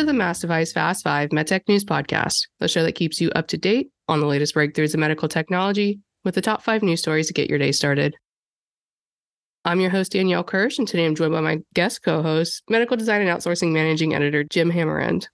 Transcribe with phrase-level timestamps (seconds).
[0.00, 3.48] to the Mass Device Fast 5 MedTech News Podcast, the show that keeps you up
[3.48, 7.26] to date on the latest breakthroughs in medical technology with the top five news stories
[7.26, 8.16] to get your day started.
[9.66, 12.96] I'm your host, Danielle Kirsh, and today I'm joined by my guest co host, Medical
[12.96, 15.26] Design and Outsourcing Managing Editor, Jim Hammerand.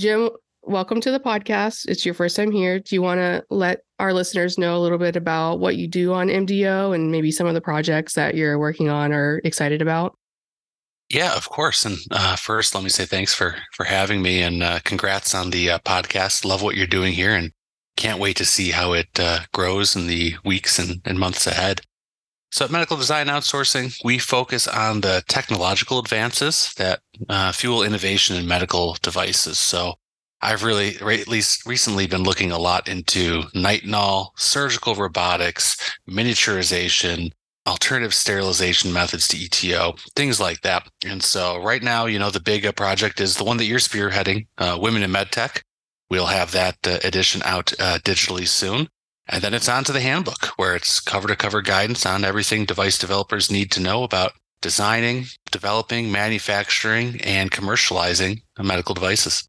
[0.00, 0.30] Jim,
[0.62, 1.88] welcome to the podcast.
[1.88, 2.80] It's your first time here.
[2.80, 6.12] Do you want to let our listeners know a little bit about what you do
[6.12, 10.16] on MDO and maybe some of the projects that you're working on or excited about?
[11.12, 11.84] Yeah, of course.
[11.84, 15.50] And uh, first, let me say thanks for for having me and uh, congrats on
[15.50, 16.44] the uh, podcast.
[16.44, 17.52] Love what you're doing here, and
[17.98, 21.82] can't wait to see how it uh, grows in the weeks and, and months ahead.
[22.50, 28.36] So, at Medical Design Outsourcing, we focus on the technological advances that uh, fuel innovation
[28.36, 29.58] in medical devices.
[29.58, 29.94] So,
[30.40, 35.76] I've really, at least recently, been looking a lot into nitinol, surgical robotics,
[36.08, 37.32] miniaturization,
[37.66, 40.88] alternative sterilization methods to ETO, things like that.
[41.04, 43.78] And so right now, you know, the big uh, project is the one that you're
[43.78, 45.62] spearheading, uh, Women in MedTech.
[46.10, 48.88] We'll have that uh, edition out uh, digitally soon.
[49.28, 52.64] And then it's on to the handbook where it's cover to cover guidance on everything
[52.64, 59.48] device developers need to know about designing, developing, manufacturing, and commercializing medical devices.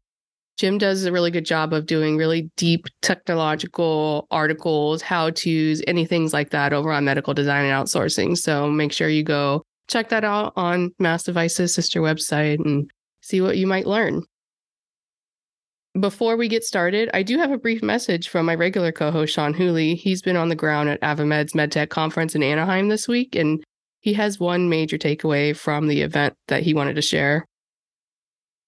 [0.56, 6.04] Jim does a really good job of doing really deep technological articles, how to's, any
[6.04, 8.36] things like that over on medical design and outsourcing.
[8.36, 12.88] So make sure you go check that out on Mass Devices sister website and
[13.20, 14.22] see what you might learn.
[15.98, 19.34] Before we get started, I do have a brief message from my regular co host,
[19.34, 19.94] Sean Whooley.
[19.94, 23.62] He's been on the ground at AdvaMed's MedTech conference in Anaheim this week, and
[24.00, 27.46] he has one major takeaway from the event that he wanted to share.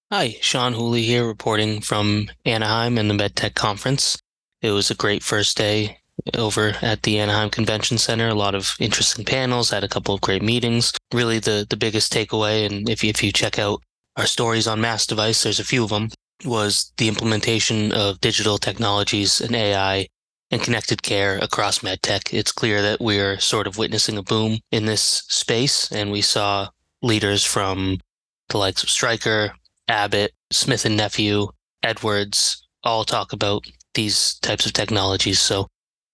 [0.09, 4.17] Hi, Sean Whooley here reporting from Anaheim and the MedTech conference.
[4.61, 5.97] It was a great first day
[6.33, 8.29] over at the Anaheim Convention Center.
[8.29, 10.93] A lot of interesting panels, had a couple of great meetings.
[11.13, 13.81] Really the, the biggest takeaway, and if you, if you check out
[14.15, 16.07] our stories on Mass Device, there's a few of them,
[16.45, 20.07] was the implementation of digital technologies and AI
[20.51, 22.33] and connected care across medtech.
[22.33, 26.69] It's clear that we're sort of witnessing a boom in this space, and we saw
[27.01, 27.99] leaders from
[28.47, 29.51] the likes of Stryker,
[29.87, 31.47] Abbott, Smith and Nephew,
[31.83, 35.39] Edwards all talk about these types of technologies.
[35.39, 35.67] So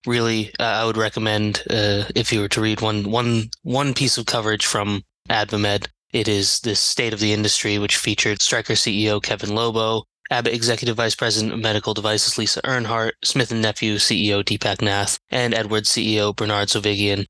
[0.06, 4.18] really, uh, I would recommend uh, if you were to read one one one piece
[4.18, 9.22] of coverage from AdvaMed, it is this state of the industry, which featured Stryker CEO
[9.22, 14.44] Kevin Lobo, Abbott Executive Vice President of Medical Devices Lisa Earnhardt, Smith and Nephew CEO
[14.44, 17.26] Deepak Nath, and Edwards CEO Bernard Zovighian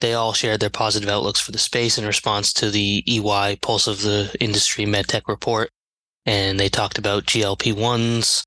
[0.00, 3.86] they all shared their positive outlooks for the space in response to the EY Pulse
[3.86, 5.70] of the Industry MedTech report.
[6.26, 8.44] And they talked about GLP-1s,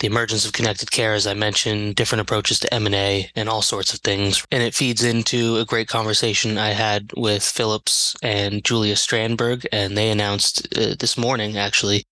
[0.00, 3.94] the emergence of connected care, as I mentioned, different approaches to M&A and all sorts
[3.94, 4.44] of things.
[4.50, 9.66] And it feeds into a great conversation I had with Philips and Julia Strandberg.
[9.72, 12.04] And they announced uh, this morning, actually,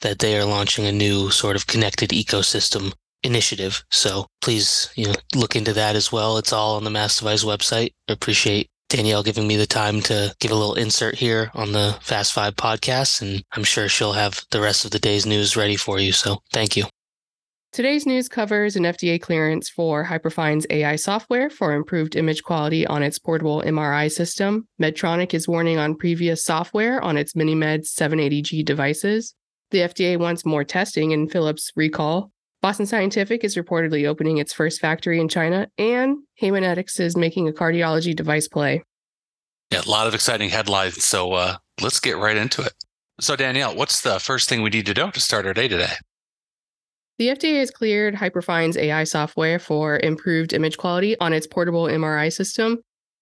[0.00, 2.92] that they are launching a new sort of connected ecosystem
[3.22, 3.84] initiative.
[3.90, 6.38] So please, you know, look into that as well.
[6.38, 7.92] It's all on the Mass Device website.
[8.08, 11.96] I appreciate Danielle giving me the time to give a little insert here on the
[12.02, 15.76] Fast Five podcast, and I'm sure she'll have the rest of the day's news ready
[15.76, 16.12] for you.
[16.12, 16.84] So thank you.
[17.72, 23.04] Today's news covers an FDA clearance for Hyperfine's AI software for improved image quality on
[23.04, 24.66] its portable MRI system.
[24.82, 29.36] Medtronic is warning on previous software on its MiniMed 780G devices.
[29.70, 32.32] The FDA wants more testing in Philips recall.
[32.62, 37.52] Boston Scientific is reportedly opening its first factory in China, and Haemonetics is making a
[37.52, 38.82] cardiology device play.
[39.70, 41.02] Yeah, a lot of exciting headlines.
[41.02, 42.74] So uh, let's get right into it.
[43.20, 45.92] So, Danielle, what's the first thing we need to do to start our day today?
[47.18, 52.32] The FDA has cleared Hyperfine's AI software for improved image quality on its portable MRI
[52.32, 52.78] system.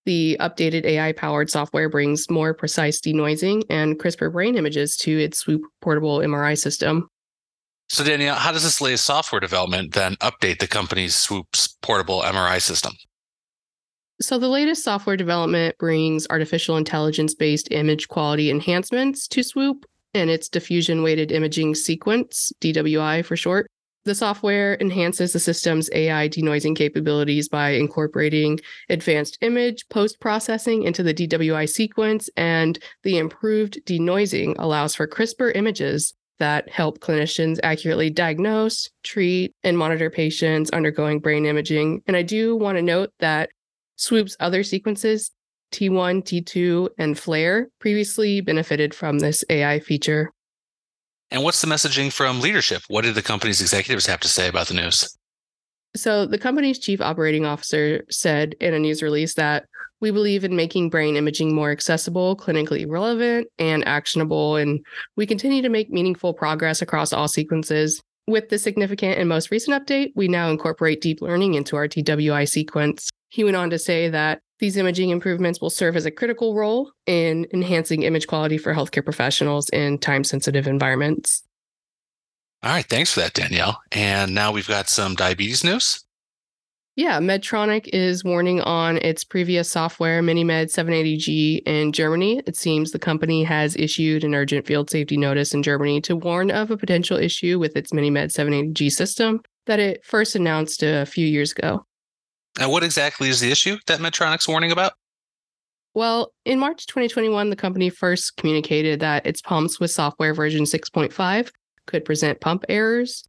[0.07, 5.39] The updated AI powered software brings more precise denoising and crisper brain images to its
[5.39, 7.09] Swoop portable MRI system.
[7.91, 12.61] So, Danielle, how does this latest software development then update the company's Swoop's portable MRI
[12.61, 12.93] system?
[14.21, 20.29] So, the latest software development brings artificial intelligence based image quality enhancements to Swoop and
[20.29, 23.71] its diffusion weighted imaging sequence, DWI for short.
[24.05, 28.59] The software enhances the system's AI denoising capabilities by incorporating
[28.89, 35.51] advanced image post processing into the DWI sequence, and the improved denoising allows for crisper
[35.51, 42.03] images that help clinicians accurately diagnose, treat, and monitor patients undergoing brain imaging.
[42.07, 43.51] And I do want to note that
[43.97, 45.31] Swoop's other sequences,
[45.73, 50.33] T1, T2, and FLAIR, previously benefited from this AI feature.
[51.31, 52.83] And what's the messaging from leadership?
[52.89, 55.18] What did the company's executives have to say about the news?
[55.97, 59.65] So, the company's chief operating officer said in a news release that
[60.01, 64.85] we believe in making brain imaging more accessible, clinically relevant, and actionable, and
[65.17, 68.01] we continue to make meaningful progress across all sequences.
[68.27, 72.49] With the significant and most recent update, we now incorporate deep learning into our DWI
[72.49, 73.09] sequence.
[73.31, 76.93] He went on to say that these imaging improvements will serve as a critical role
[77.07, 81.43] in enhancing image quality for healthcare professionals in time sensitive environments.
[82.63, 83.81] All right, thanks for that, Danielle.
[83.93, 86.05] And now we've got some diabetes news.
[86.97, 92.43] Yeah, Medtronic is warning on its previous software, MiniMed 780G in Germany.
[92.45, 96.51] It seems the company has issued an urgent field safety notice in Germany to warn
[96.51, 101.25] of a potential issue with its MiniMed 780G system that it first announced a few
[101.25, 101.87] years ago.
[102.59, 104.95] Now, what exactly is the issue that Medtronic's warning about?
[105.95, 111.51] Well, in March 2021, the company first communicated that its pumps with software version 6.5
[111.89, 113.25] could present pump errors.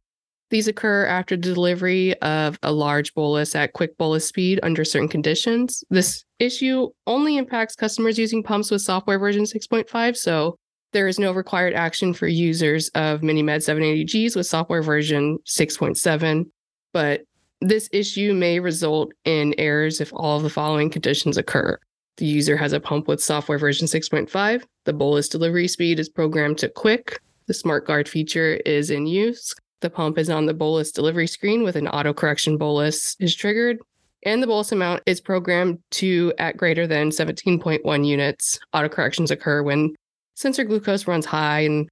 [0.50, 5.82] These occur after delivery of a large bolus at quick bolus speed under certain conditions.
[5.90, 10.56] This issue only impacts customers using pumps with software version 6.5, so
[10.92, 16.44] there is no required action for users of MiniMed 780Gs with software version 6.7,
[16.92, 17.20] but
[17.60, 21.78] this issue may result in errors if all of the following conditions occur.
[22.16, 26.58] The user has a pump with software version 6.5, the bolus delivery speed is programmed
[26.58, 27.20] to quick,
[27.50, 31.64] the smart guard feature is in use, the pump is on the bolus delivery screen
[31.64, 33.78] with an auto correction bolus is triggered,
[34.24, 38.60] and the bolus amount is programmed to at greater than 17.1 units.
[38.72, 39.96] Auto corrections occur when
[40.36, 41.88] sensor glucose runs high and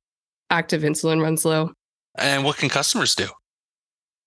[0.49, 1.73] active insulin runs low.
[2.17, 3.27] And what can customers do?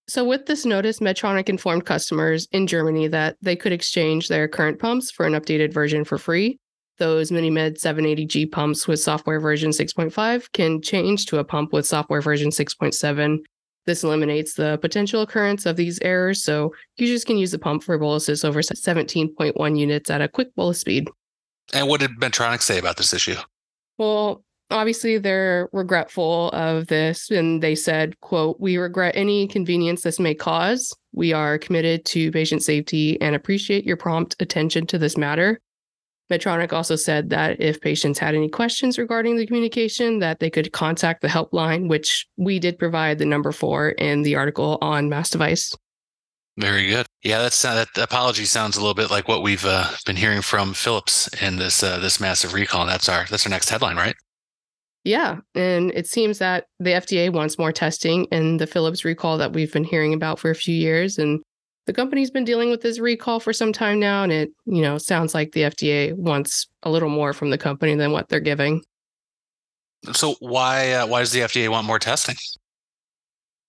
[0.10, 4.80] So, with this notice, Medtronic informed customers in Germany that they could exchange their current
[4.80, 6.60] pumps for an updated version for free.
[7.02, 12.22] Those MiniMed 780G pumps with software version 6.5 can change to a pump with software
[12.22, 13.40] version 6.7
[13.86, 17.98] this eliminates the potential occurrence of these errors, so users can use the pump for
[17.98, 21.10] boluses over 17.1 units at a quick bolus speed.
[21.74, 23.38] And what did Medtronic say about this issue?
[23.98, 30.20] Well, obviously they're regretful of this and they said, quote, "We regret any inconvenience this
[30.20, 30.96] may cause.
[31.14, 35.60] We are committed to patient safety and appreciate your prompt attention to this matter.
[36.32, 40.72] Medtronic also said that if patients had any questions regarding the communication, that they could
[40.72, 45.30] contact the helpline, which we did provide the number for in the article on Mass
[45.30, 45.76] Device.
[46.58, 47.06] Very good.
[47.24, 50.42] Yeah, that's uh, that apology sounds a little bit like what we've uh, been hearing
[50.42, 52.86] from Philips in this uh, this massive recall.
[52.86, 54.16] That's our that's our next headline, right?
[55.04, 59.54] Yeah, and it seems that the FDA wants more testing in the Philips recall that
[59.54, 61.42] we've been hearing about for a few years, and
[61.86, 64.98] the company's been dealing with this recall for some time now, and it, you know,
[64.98, 68.82] sounds like the FDA wants a little more from the company than what they're giving.
[70.14, 72.36] So why uh, why does the FDA want more testing?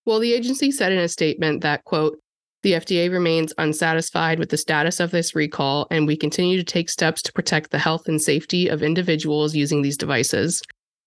[0.04, 2.18] Well, the agency said in a statement that quote
[2.62, 6.88] the FDA remains unsatisfied with the status of this recall, and we continue to take
[6.88, 10.62] steps to protect the health and safety of individuals using these devices.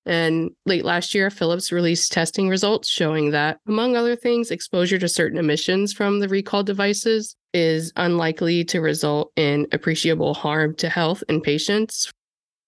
[0.05, 5.09] And late last year, Philips released testing results showing that, among other things, exposure to
[5.09, 11.23] certain emissions from the recalled devices is unlikely to result in appreciable harm to health
[11.27, 12.11] in patients.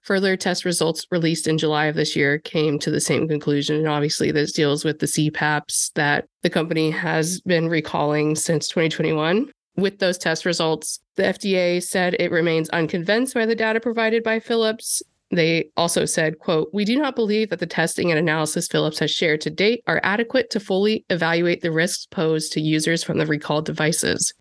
[0.01, 3.75] Further test results released in July of this year came to the same conclusion.
[3.75, 9.51] And obviously, this deals with the CPAPs that the company has been recalling since 2021.
[9.75, 14.39] With those test results, the FDA said it remains unconvinced by the data provided by
[14.39, 18.99] Philips they also said, quote, we do not believe that the testing and analysis Philips
[18.99, 23.17] has shared to date are adequate to fully evaluate the risks posed to users from
[23.17, 24.33] the recalled devices.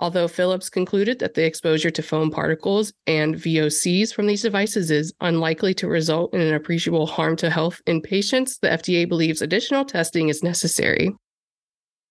[0.00, 5.12] Although Philips concluded that the exposure to foam particles and VOCs from these devices is
[5.20, 9.84] unlikely to result in an appreciable harm to health in patients, the FDA believes additional
[9.84, 11.10] testing is necessary.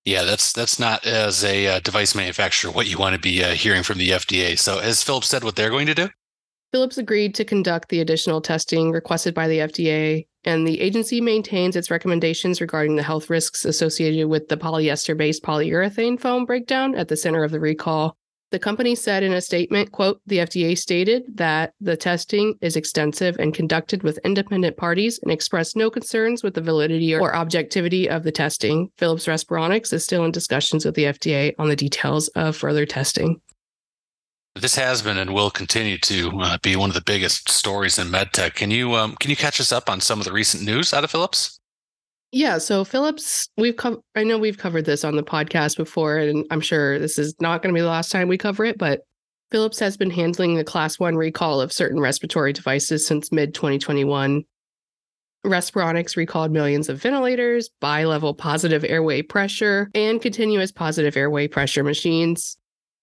[0.04, 3.54] Yeah, that's that's not as a uh, device manufacturer what you want to be uh,
[3.54, 4.58] hearing from the FDA.
[4.58, 6.10] So, has Philips said what they're going to do?
[6.72, 11.76] Philips agreed to conduct the additional testing requested by the FDA, and the agency maintains
[11.76, 17.08] its recommendations regarding the health risks associated with the polyester based polyurethane foam breakdown at
[17.08, 18.18] the center of the recall.
[18.50, 23.36] The company said in a statement, quote, the FDA stated that the testing is extensive
[23.40, 28.24] and conducted with independent parties and expressed no concerns with the validity or objectivity of
[28.24, 28.90] the testing.
[28.98, 33.42] Philips Respironics is still in discussions with the FDA on the details of further testing.
[34.60, 38.08] This has been and will continue to uh, be one of the biggest stories in
[38.08, 38.56] medtech.
[38.56, 41.04] Can you um, can you catch us up on some of the recent news out
[41.04, 41.60] of Philips?
[42.32, 46.46] Yeah, so Philips, we've co- I know we've covered this on the podcast before, and
[46.52, 48.78] I'm sure this is not going to be the last time we cover it.
[48.78, 49.02] But
[49.52, 54.44] Philips has been handling the Class One recall of certain respiratory devices since mid 2021.
[55.46, 61.84] Respironics recalled millions of ventilators, bi level positive airway pressure, and continuous positive airway pressure
[61.84, 62.58] machines.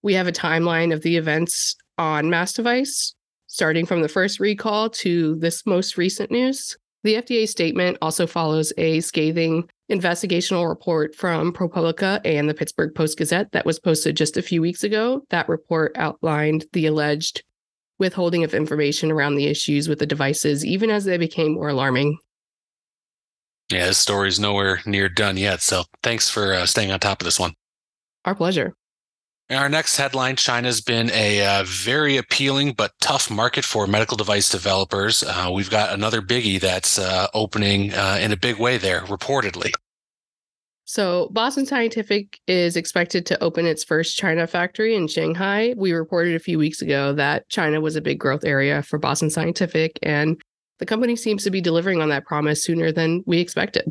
[0.04, 3.14] We have a timeline of the events on Mass Device,
[3.46, 6.76] starting from the first recall to this most recent news.
[7.04, 13.16] The FDA statement also follows a scathing investigational report from ProPublica and the Pittsburgh Post
[13.16, 15.23] Gazette that was posted just a few weeks ago.
[15.30, 17.42] That report outlined the alleged
[17.99, 22.18] withholding of information around the issues with the devices, even as they became more alarming.
[23.70, 25.62] Yeah, this story's nowhere near done yet.
[25.62, 27.54] So thanks for uh, staying on top of this one.
[28.26, 28.75] Our pleasure.
[29.50, 34.16] In our next headline, China's been a uh, very appealing but tough market for medical
[34.16, 35.22] device developers.
[35.22, 39.70] Uh, we've got another biggie that's uh, opening uh, in a big way there, reportedly.
[40.86, 45.74] So, Boston Scientific is expected to open its first China factory in Shanghai.
[45.76, 49.28] We reported a few weeks ago that China was a big growth area for Boston
[49.28, 50.40] Scientific, and
[50.78, 53.88] the company seems to be delivering on that promise sooner than we expected.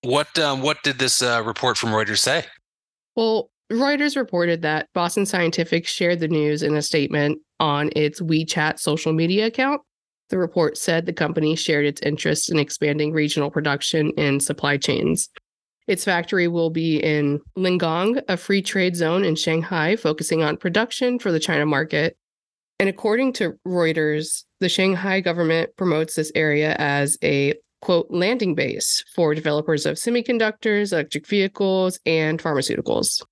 [0.00, 2.44] What um, what did this uh, report from Reuters say?
[3.14, 8.78] Well, Reuters reported that Boston Scientific shared the news in a statement on its WeChat
[8.78, 9.80] social media account.
[10.30, 15.28] The report said the company shared its interest in expanding regional production and supply chains.
[15.88, 21.18] Its factory will be in Lingang, a free trade zone in Shanghai, focusing on production
[21.18, 22.16] for the China market.
[22.78, 29.04] And according to Reuters, the Shanghai government promotes this area as a quote landing base
[29.14, 33.22] for developers of semiconductors, electric vehicles, and pharmaceuticals.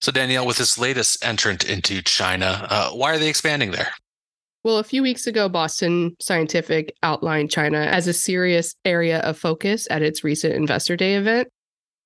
[0.00, 3.90] So, Danielle, with this latest entrant into China, uh, why are they expanding there?
[4.64, 9.86] Well, a few weeks ago, Boston Scientific outlined China as a serious area of focus
[9.90, 11.48] at its recent Investor Day event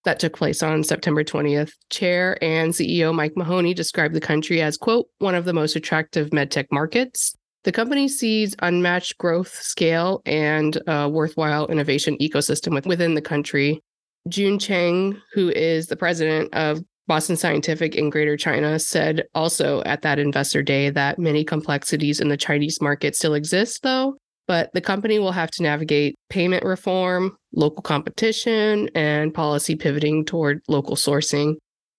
[0.05, 1.73] that took place on September 20th.
[1.91, 6.31] Chair and CEO Mike Mahoney described the country as, quote, one of the most attractive
[6.31, 7.35] medtech markets.
[7.65, 13.83] The company sees unmatched growth scale and a worthwhile innovation ecosystem within the country.
[14.29, 20.03] Jun Chang, who is the president of Boston Scientific in Greater China said also at
[20.03, 24.81] that investor day that many complexities in the Chinese market still exist, though, but the
[24.81, 31.57] company will have to navigate payment reform, local competition, and policy pivoting toward local sourcing.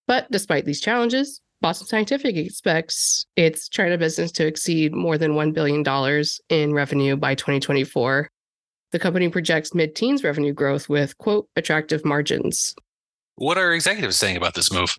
[0.07, 5.53] But despite these challenges, Boston Scientific expects its China business to exceed more than $1
[5.53, 5.83] billion
[6.49, 8.27] in revenue by 2024.
[8.91, 12.75] The company projects mid teens revenue growth with, quote, attractive margins.
[13.35, 14.97] What are executives saying about this move?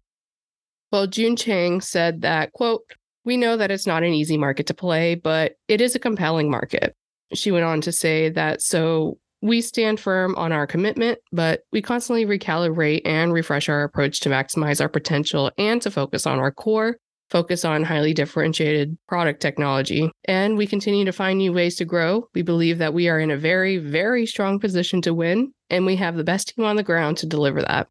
[0.93, 2.83] Well, Jun Chang said that, quote,
[3.25, 6.51] we know that it's not an easy market to play, but it is a compelling
[6.51, 6.95] market.
[7.35, 11.83] She went on to say that so we stand firm on our commitment, but we
[11.83, 16.53] constantly recalibrate and refresh our approach to maximize our potential and to focus on our
[16.53, 16.97] core,
[17.31, 20.11] focus on highly differentiated product technology.
[20.27, 22.29] And we continue to find new ways to grow.
[22.35, 25.97] We believe that we are in a very, very strong position to win, and we
[25.97, 27.89] have the best team on the ground to deliver that.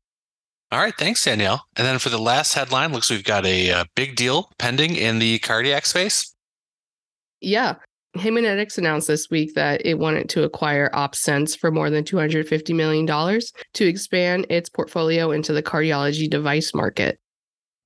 [0.72, 1.66] All right, thanks, Danielle.
[1.76, 4.96] And then for the last headline, looks we've got a, a uh, big deal pending
[4.96, 6.34] in the cardiac space.
[7.40, 7.76] Yeah.
[8.18, 13.06] Haemonetics announced this week that it wanted to acquire OpSens for more than $250 million
[13.74, 17.20] to expand its portfolio into the cardiology device market.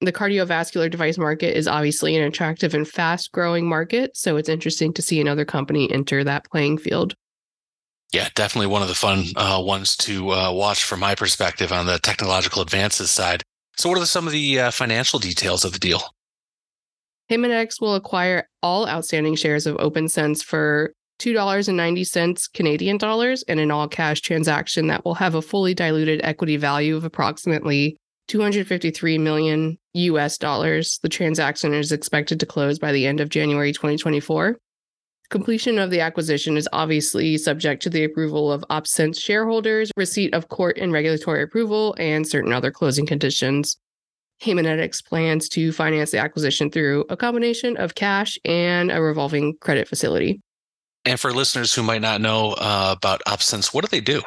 [0.01, 4.93] The cardiovascular device market is obviously an attractive and fast growing market, so it's interesting
[4.93, 7.15] to see another company enter that playing field.
[8.12, 11.86] Yeah, definitely one of the fun uh, ones to uh, watch from my perspective on
[11.86, 13.44] the technological advances side.
[13.78, 16.01] So, what are some of the uh, financial details of the deal?
[17.30, 23.88] Haemonetics will acquire all outstanding shares of OpSens for $2.90 Canadian dollars in an all
[23.88, 27.98] cash transaction that will have a fully diluted equity value of approximately
[28.30, 31.00] 253 million US dollars.
[31.04, 34.58] The transaction is expected to close by the end of January 2024.
[35.29, 40.50] Completion of the acquisition is obviously subject to the approval of OpSens shareholders, receipt of
[40.50, 43.77] court and regulatory approval, and certain other closing conditions.
[44.41, 49.88] Haemonetics plans to finance the acquisition through a combination of cash and a revolving credit
[49.88, 50.41] facility.
[51.05, 54.24] And for listeners who might not know uh, about OpSens, what do they do?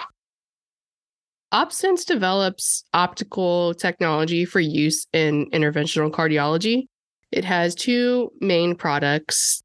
[1.52, 6.84] OpSens develops optical technology for use in interventional cardiology.
[7.32, 9.62] It has two main products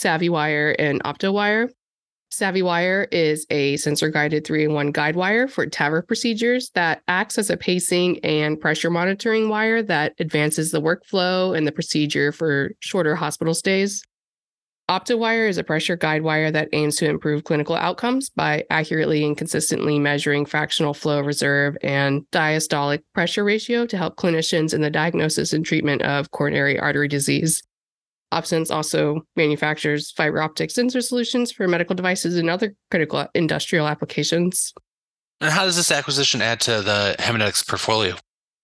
[0.00, 1.70] SavvyWire and OptoWire.
[2.32, 7.38] SavvyWire is a sensor guided 3 in 1 guide wire for TAVR procedures that acts
[7.38, 12.72] as a pacing and pressure monitoring wire that advances the workflow and the procedure for
[12.80, 14.02] shorter hospital stays.
[14.88, 19.36] OptoWire is a pressure guide wire that aims to improve clinical outcomes by accurately and
[19.36, 25.52] consistently measuring fractional flow reserve and diastolic pressure ratio to help clinicians in the diagnosis
[25.52, 27.64] and treatment of coronary artery disease.
[28.32, 34.72] OpSens also manufactures fiber optic sensor solutions for medical devices and other critical industrial applications.
[35.40, 38.16] And how does this acquisition add to the Haemonetics portfolio?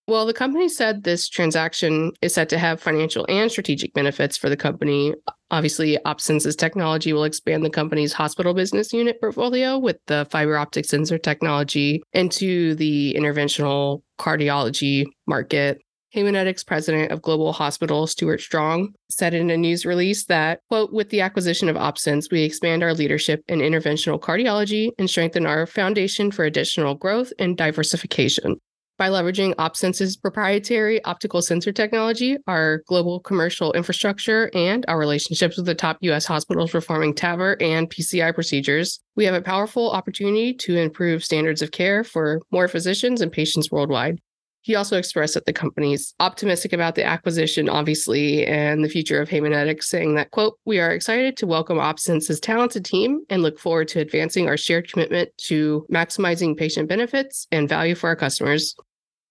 [0.08, 4.48] Well, the company said this transaction is set to have financial and strategic benefits for
[4.48, 5.14] the company.
[5.52, 10.86] Obviously, OpSens's technology will expand the company's hospital business unit portfolio with the fiber optic
[10.86, 15.80] sensor technology into the interventional cardiology market.
[16.14, 21.08] Haemonetics president of Global Hospital, Stuart Strong, said in a news release that, quote, with
[21.08, 26.30] the acquisition of OpSens, we expand our leadership in interventional cardiology and strengthen our foundation
[26.30, 28.56] for additional growth and diversification.
[28.98, 35.66] By leveraging OpSens's proprietary optical sensor technology, our global commercial infrastructure, and our relationships with
[35.66, 36.26] the top U.S.
[36.26, 41.72] hospitals performing TAVR and PCI procedures, we have a powerful opportunity to improve standards of
[41.72, 44.20] care for more physicians and patients worldwide.
[44.64, 49.28] He also expressed that the company's optimistic about the acquisition, obviously, and the future of
[49.28, 53.88] Haemonetics, saying that, quote, we are excited to welcome OpSens's talented team and look forward
[53.88, 58.76] to advancing our shared commitment to maximizing patient benefits and value for our customers.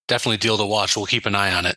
[0.06, 0.96] Definitely deal to watch.
[0.96, 1.76] We'll keep an eye on it.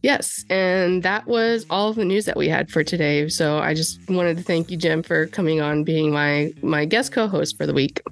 [0.00, 3.28] Yes, and that was all of the news that we had for today.
[3.28, 7.12] So I just wanted to thank you, Jim, for coming on, being my my guest
[7.12, 8.02] co-host for the week.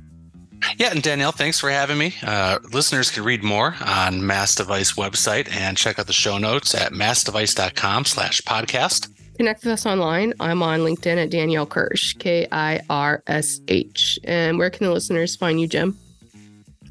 [0.78, 2.14] Yeah, and Danielle, thanks for having me.
[2.23, 6.75] Uh, listeners can read more on Mass Device website and check out the show notes
[6.75, 9.09] at massdevice.com slash podcast.
[9.37, 10.35] Connect with us online.
[10.40, 14.19] I'm on LinkedIn at Danielle Kirsh, K I R S H.
[14.25, 15.99] And where can the listeners find you, Jim?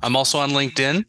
[0.02, 1.06] I'm also on LinkedIn,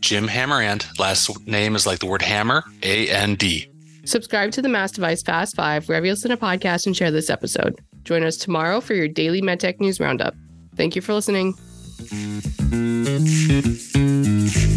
[0.00, 0.98] Jim Hammerand.
[0.98, 3.68] Last name is like the word hammer, A N D.
[4.04, 7.30] Subscribe to the Mass Device Fast Five wherever you listen to podcasts and share this
[7.30, 7.80] episode.
[8.04, 10.34] Join us tomorrow for your daily MedTech News Roundup.
[10.76, 11.54] Thank you for listening.
[11.96, 14.73] Thank you.